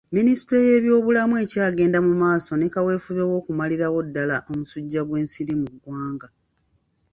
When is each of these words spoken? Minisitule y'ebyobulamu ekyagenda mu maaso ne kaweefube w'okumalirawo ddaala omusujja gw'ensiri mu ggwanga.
Minisitule 0.15 0.59
y'ebyobulamu 0.69 1.35
ekyagenda 1.43 1.99
mu 2.07 2.13
maaso 2.21 2.51
ne 2.55 2.67
kaweefube 2.73 3.23
w'okumalirawo 3.29 3.99
ddaala 4.07 4.37
omusujja 4.51 5.01
gw'ensiri 5.07 5.53
mu 5.61 5.67
ggwanga. 5.73 6.27